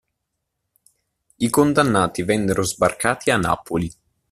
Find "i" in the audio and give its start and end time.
1.37-1.49